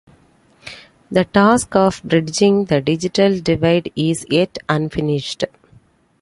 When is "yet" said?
4.31-4.57